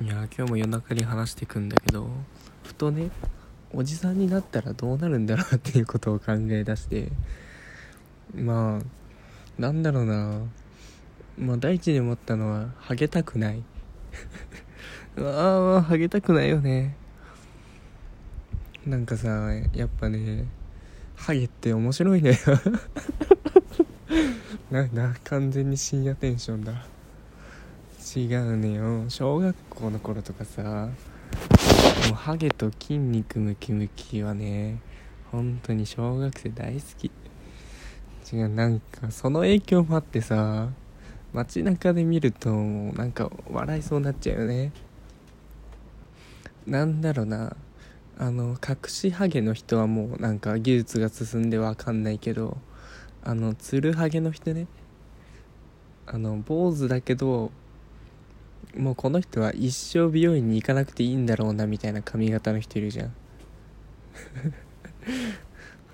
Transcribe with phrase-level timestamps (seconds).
[0.00, 2.08] いや今日も夜中に話してくんだけど
[2.62, 3.10] ふとね
[3.72, 7.10] おじさんになったらどうなるんだろうっていうことを考え出して
[8.34, 10.40] まあなんだろうな。
[11.36, 13.62] まあ第一に思ったのはハゲたくない。
[15.18, 16.94] ああハゲたくないよね。
[18.86, 19.28] なんかさ
[19.74, 20.46] やっぱね
[21.16, 22.38] ハゲって面白いね。
[24.70, 26.86] なな完全に深夜テンションだ。
[28.16, 29.04] 違うねよ。
[29.10, 30.90] 小学校の頃とかさも
[32.12, 34.80] うハゲと筋肉ムキムキはね
[35.30, 37.10] 本当に小学生大好き。
[38.32, 40.68] 違うなんかその影響もあってさ
[41.34, 44.72] 街中で見るとなんか笑いそうになっちゃうよね。
[46.66, 47.56] なんだろうな
[48.18, 52.56] あの隠しハゲの人はもうなんか技術が進んでわかんないけど
[53.22, 54.66] あのつるハゲの人ね。
[56.06, 57.52] あの坊主だけど
[58.76, 63.12] もうこの人は一生美容院に行かなくていいんだろうなみたいな髪型の人いるじゃん。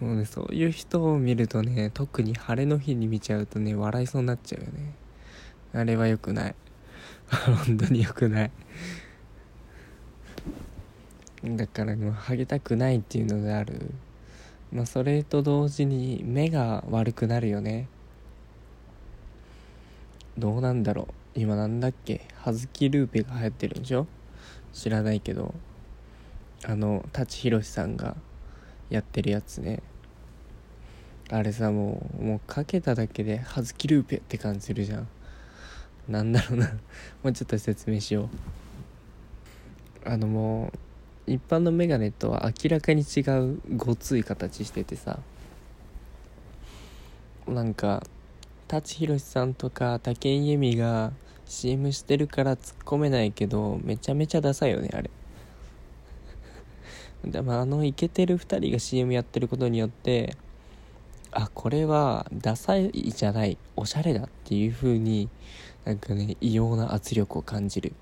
[0.00, 4.94] もうねそういう人を見るとね特に晴れの日に見ちゃうとね笑いそうになっちゃうよね。
[5.74, 6.54] あれは良くない。
[7.66, 8.50] 本当に良くない。
[11.44, 13.92] だからもうハゲたくないっていうのである。
[14.72, 17.86] まあそれと同時に目が悪くなるよね。
[20.36, 21.21] どうなんだろう。
[21.34, 22.26] 今なんだっけ？
[22.36, 24.06] 葉月ルーペが流行ってるんでしょ？
[24.72, 25.54] 知らないけど。
[26.64, 28.14] あの舘ひろしさんが
[28.88, 29.82] やってるやつね。
[31.30, 35.08] あれさもうもうかけただけで葉月ルーペって感じするじゃん。
[36.08, 36.68] なんだろうな。
[37.24, 38.28] もうちょっと説明しよ
[40.04, 40.08] う。
[40.08, 40.72] あのも
[41.26, 45.18] う一般のメガネとは明らかに違うごつい形しててさ。
[47.48, 48.04] なんか
[48.68, 51.12] 舘ひろしさんとか武井絵美が
[51.52, 55.10] CM してるから突っ込めないけどめちゃめちゃダサいよねあれ。
[57.30, 60.34] でもあのイケてる2人が CM やってることによって
[61.30, 65.28] あこれはダサいじゃないおしゃれだっていう風に
[65.84, 67.92] なんかね異様な圧力を感じる。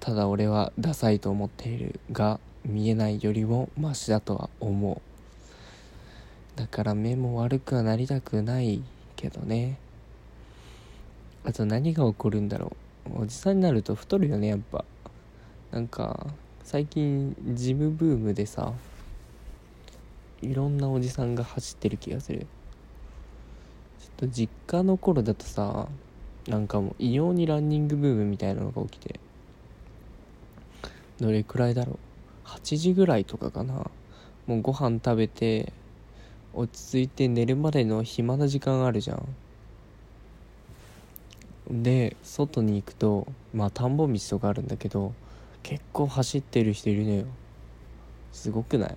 [0.00, 5.00] ただ俺はダサいと思っているが見えないよりもマシだとは思う。
[6.58, 8.82] だから目も悪くはなりたくない
[9.16, 9.78] けどね。
[11.44, 12.72] あと何が起こるんだろ
[13.06, 13.22] う。
[13.22, 14.84] おじさんになると太るよねやっぱ。
[15.72, 16.26] なんか
[16.62, 18.72] 最近ジムブームでさ
[20.42, 22.40] いろんなおじさんが走ってる気がする。
[22.40, 22.46] ちょっ
[24.16, 25.88] と実家の頃だとさ
[26.46, 29.18] なんかもう異様にランニングブームみたいなのが起きて。
[31.20, 31.98] どれくらいだろ
[32.46, 32.48] う。
[32.48, 33.90] 8時ぐらいとかかな。
[34.46, 35.72] もうご飯食べて
[36.54, 39.28] 落ち着いて寝るまでの暇な時間あるじゃん。
[41.70, 45.12] で外に行くとまあ田んぼ道とかあるんだけど
[45.62, 47.26] 結構走ってる人いるのよ。
[48.32, 48.96] すごくない？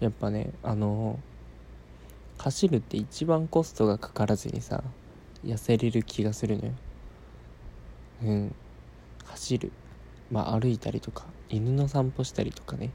[0.00, 1.18] やっぱねあの
[2.38, 4.84] 走るって一番コストがかからずにさ
[5.44, 6.72] 痩せれる気がするのよ。
[8.24, 8.54] うん。
[9.24, 9.72] 走る。
[10.30, 12.90] まあ歩いたりとか犬の散歩したりとかね。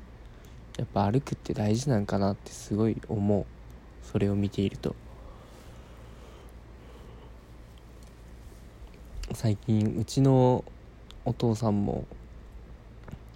[0.77, 3.45] やっぱ歩くって大事なんかなってすごい思う。
[4.03, 4.95] それを見ていると。
[9.33, 10.65] 最近うちの
[11.23, 12.05] お父さんも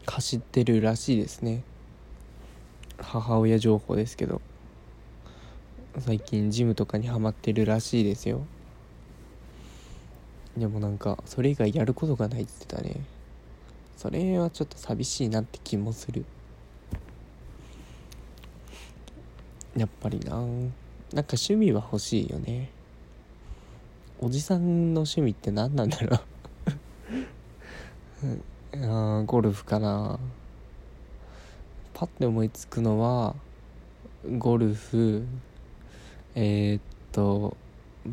[0.05, 1.63] 走ってるらしいですね。
[2.97, 4.41] 母親情報ですけど。
[5.99, 8.45] 最近ジムとかにはまってるらしいですよ。
[10.57, 13.05] でもなんかそれ以外やることがないって言ってたね。
[13.95, 16.25] それはちょっと寂しいなって気もする。
[19.77, 20.73] やっぱりななんか
[21.13, 22.74] 趣味は欲しいよね。
[24.19, 26.17] おじさんの趣味って何なんだろ
[28.73, 28.81] う？
[29.21, 30.19] あゴルフかな。
[31.93, 33.35] パッて思いつくのは
[34.37, 35.23] ゴルフ
[36.33, 36.81] えー、っ
[37.13, 37.55] と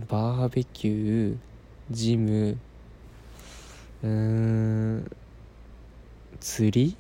[0.09, 1.39] バーベキュー
[1.91, 2.57] ジム
[4.03, 5.11] うーん
[6.39, 6.97] 釣り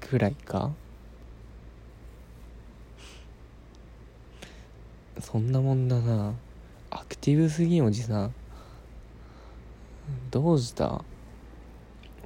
[0.00, 0.72] くらいか。
[5.20, 6.34] そんなもんだな。
[6.94, 8.34] アクティブすぎんおじさん。
[10.30, 11.02] どうした？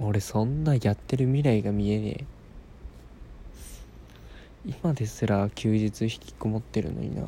[0.00, 2.26] 俺そんなやってる未来が見えね
[4.64, 4.72] え。
[4.82, 7.22] 今ですら休日引きこもってるのにな。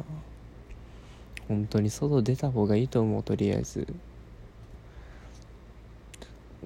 [1.46, 3.86] 本当に外出た方がいいと思うとりあえず。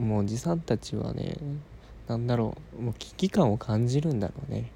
[0.01, 1.37] もうおじさんたちはね
[2.09, 4.71] なんだろうもう危機感を感じるんだろうね。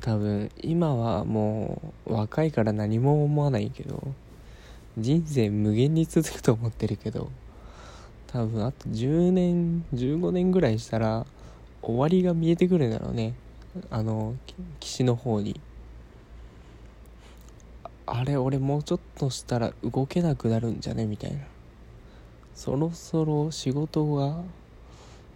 [0.00, 4.02] 多分今はもう若いから何も思わないけど
[4.98, 7.30] 人生無限に続くと思ってるけど
[8.26, 11.24] 多分あと10年15年ぐらいしたら
[11.80, 13.34] 終わりが見えてくるんだろうね。
[13.90, 14.34] あの
[14.80, 15.60] 岸の方に。
[18.06, 21.06] あれ俺もうちょっとしたら動けなくなるんじゃね？
[21.06, 21.38] みたいな。
[22.54, 24.42] そろそろ仕事が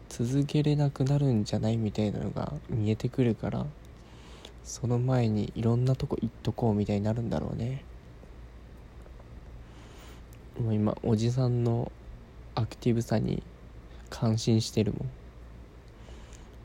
[0.09, 1.77] 続けれなくなるんじゃない？
[1.77, 3.67] みたいなのが見えてくるから。
[4.69, 7.83] その前にいろんなとこ行っとこうみたいになるんだろうね。
[10.63, 11.91] もう今おじさんの
[12.55, 13.43] アクティブさに
[14.11, 15.07] 感心してるも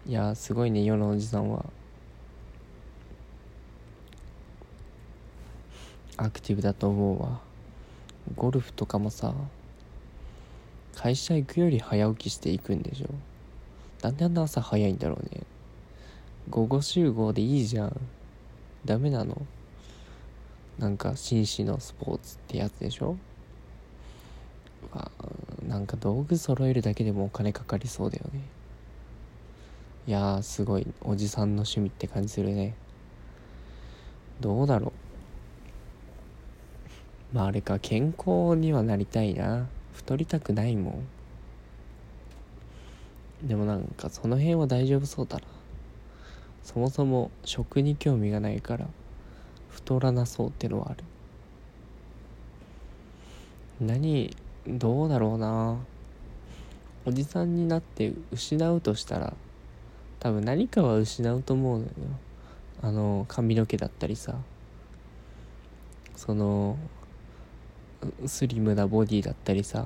[0.08, 0.10] ん。
[0.10, 1.66] いやすごいね世のおじさんは。
[6.18, 7.40] アクティブだと思うわ。
[8.36, 9.34] ゴルフとかもさ
[10.94, 13.08] 会社行くより早起きしていくんでしょ。
[14.02, 15.44] なんであんな朝早いんだろうね。
[16.50, 18.00] 午後集合でいいじゃん。
[18.86, 19.42] ダメなの？
[20.78, 23.16] なんか紳士のスポーツってやつでしょ？
[24.94, 25.10] わ
[25.68, 28.42] なんか道具揃えるだけでもお金かかりそうだよね。
[30.06, 32.76] いやーすごいおじさんの趣味って感じするね。
[34.42, 34.92] どうだろ
[37.34, 37.36] う？
[37.36, 39.68] まああれか健康にはなりたいな。
[39.94, 41.02] 太りたくないも
[43.44, 43.48] ん。
[43.48, 45.44] でもなんかその辺は大丈夫そうだな。
[46.64, 48.88] そもそも食に興味がないから
[49.70, 51.04] 太らなそうってのはある。
[53.82, 54.36] 何
[54.68, 55.78] どうだろうな。
[57.06, 59.34] おじさんになって失うとしたら
[60.20, 61.92] 多分何かは失うと思うのよ。
[62.82, 64.36] あの髪の毛だったりさ。
[66.16, 66.78] その
[68.26, 69.86] スリムなボディだったりさ。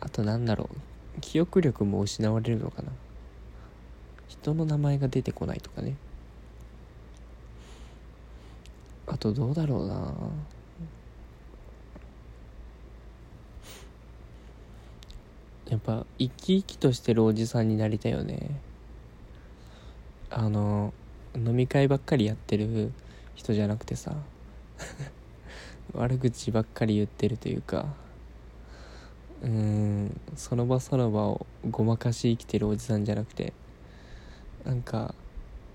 [0.00, 0.68] あとなんだろ
[1.16, 1.20] う。
[1.20, 2.92] 記憶力も失われるのかな。
[4.28, 5.96] 人の名前が出てこないとかね。
[9.06, 10.14] あとどうだろうな。
[15.70, 18.60] やっぱ生き生きとしてるおじさんになりたいよね。
[20.30, 20.92] あの
[21.34, 22.92] 飲み会ばっかりやってる
[23.34, 24.14] 人じゃなくてさ
[25.94, 27.86] 悪口ばっかり言ってるというか
[29.42, 33.52] うんその場その場をごまかし生きてるおじさんじゃなくて
[34.68, 35.14] なんか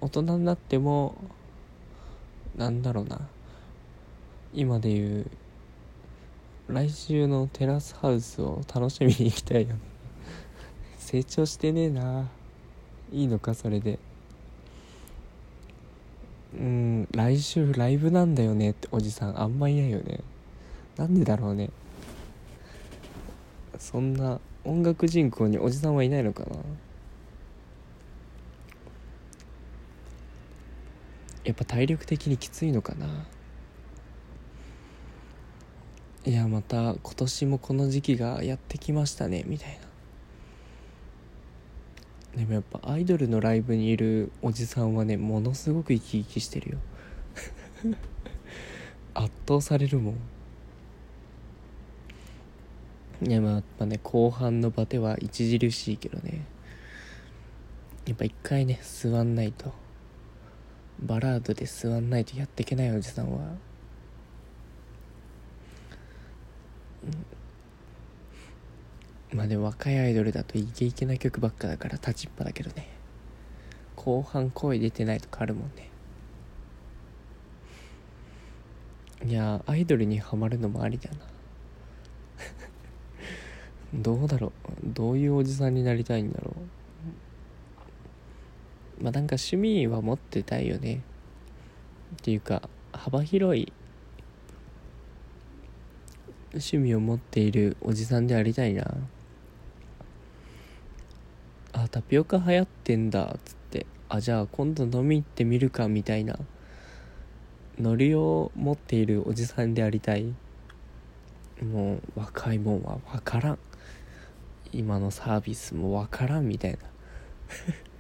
[0.02, 1.16] 大人になっても
[2.56, 3.22] なんだろうな。
[4.54, 5.26] 今で言う
[6.68, 9.80] 来週のテラスハウスを楽しみに行きたいよね。
[11.00, 12.30] 成長してねえな。
[13.12, 13.98] いいのかそれで。
[16.56, 18.72] うん来週ライブなんだよね。
[18.72, 20.20] っておじさんあんまいないよね。
[20.98, 21.72] なんでだろうね。
[23.80, 26.58] そんな音楽人口におじさんはいないのかな。
[31.44, 33.08] やっぱ体力的にきついのかな。
[36.26, 39.78] いやまた今年もこの時期がやってきましたねみたい
[42.34, 42.40] な。
[42.40, 46.78] でもやっぱアイドルのライブにいるおじさんはねものすごく生き生きしてるよ。
[49.14, 50.16] 圧倒されるもん。
[53.28, 56.46] いやまあやっぱね後半の場では著しいけどね。
[58.06, 59.83] やっぱ一回ね座んないと。
[61.00, 63.40] バラードで座んないとやっていけないおじさんは。
[69.34, 72.88] まあでも若いアイドルだとイケイケな曲ばっかだから立ちっぱだけどね。
[73.96, 75.90] 後半声出てないと変わるもんね。
[79.26, 81.18] いやアイドルにはまるのもありだな。
[83.96, 84.52] どうだろう。
[84.84, 86.83] どういうおじさんになりたいんだろう。
[89.02, 91.02] まあなんか趣味は持ってたいよね。
[92.16, 93.74] っていうか幅広い
[96.54, 98.86] 趣味を持っているおじさんでありたいな。
[101.74, 103.88] あタピオカ流行ってんだっつって。
[104.08, 106.38] あじゃあ今度飲み行ってみるかみたいな。
[107.80, 110.36] ノリを持っているおじさんでありたい。
[111.64, 113.60] もう若いもんは分からん。
[114.72, 116.78] 今のサービスも分からんみたいな。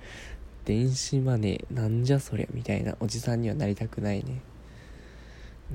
[0.65, 4.41] 電子マネーなんじゃそりゃみたいなおじさんにはなりたくないね。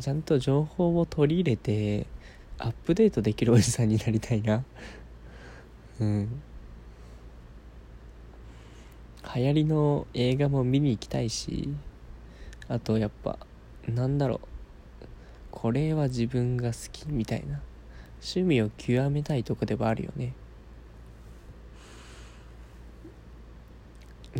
[0.01, 2.07] ちゃんと情報を取り入れて
[2.59, 4.65] アップデートできるおじさんになりたいな。
[6.01, 6.43] うん。
[9.35, 11.69] 流行りの映画も見に行きたいし
[12.69, 13.39] あとやっぱ
[13.87, 15.07] なんだろう。
[15.51, 17.61] これは自分が好きみたいな。
[18.21, 20.33] 趣味を極めたいとこではあるよね。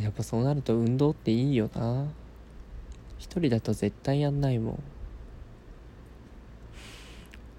[0.03, 2.07] やっぱそうなると運動っていいよな。
[3.19, 4.83] 一人だと絶対やんないもん。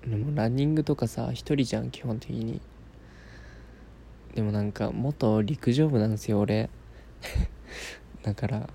[0.10, 2.62] でもランニングとかさ一人じゃん基本的に。
[4.36, 6.70] でもなんか元陸上部なんですよ俺。
[8.24, 8.70] だから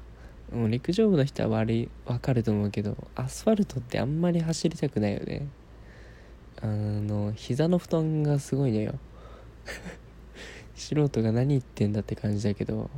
[0.53, 5.47] もう陸上部の人は悪い分かると思うけどアスファルトってあんまり走りたくないよね。
[6.61, 8.99] あの膝の負担がすごいのよ。
[10.77, 12.91] 素人が何言ってんだって感じだけど。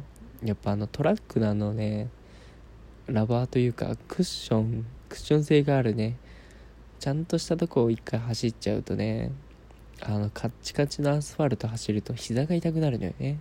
[0.44, 2.08] やっぱあのトラックのあのね
[3.06, 6.16] ラバーというかクッションクッション性があるね。
[6.98, 9.30] ちゃんとしたとこを一回走っちゃうとね
[10.00, 13.38] あのカッチカチのアスファルト走ると膝が痛くなるのよね。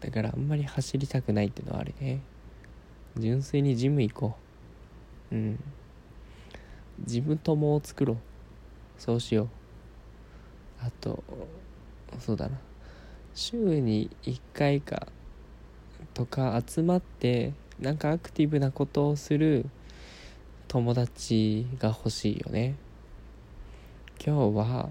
[0.00, 2.20] だからあんまり走りたくないっていうのはあるね。
[3.16, 4.36] 純粋にジム行こ
[5.32, 5.34] う。
[5.34, 5.60] うん。
[7.04, 8.16] ジム友を作ろう。
[8.98, 9.48] そうしよう。
[10.80, 11.24] あと
[12.20, 12.58] そうだな。
[13.34, 15.08] 週に1回か。
[16.14, 19.66] とか集まってなんかアクティブなことをする
[20.68, 22.76] 友達が欲しいよね。
[24.24, 24.90] 今日は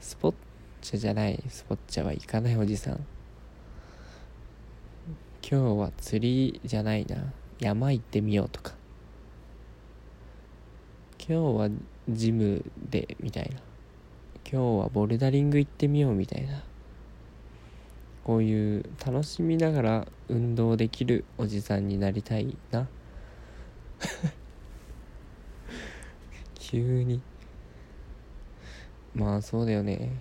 [0.00, 0.34] スポッ
[0.80, 3.04] チャじゃないスポッチャは行かないおじさん。
[5.48, 7.32] 今日は釣りじゃないな。
[7.58, 8.74] 山行ってみようとか。
[11.18, 11.68] 今日は
[12.08, 13.60] ジムでみたいな。
[14.50, 16.62] 今日はボルダリング行ってみようみたいな。
[18.24, 22.88] こういう楽しみながら運動できるおじさんになりたいな。
[26.58, 27.20] 急に。
[29.14, 30.12] まあそうだよね。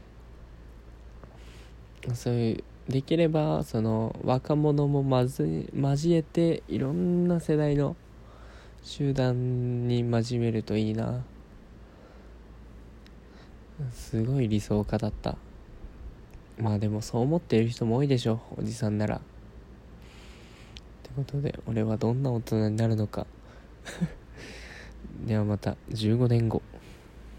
[2.14, 7.96] そういうできればその若者もまず交えていろんな世代の
[8.82, 11.24] 集団に交めるといいな。
[13.94, 15.38] すごい理想家だった。
[16.58, 19.18] まあでもそう思っている人も多いでしょおじさんなら。
[19.18, 19.20] っ
[21.04, 23.26] てことで俺はどんな大人になるのか。
[25.26, 26.62] ではまた15年後。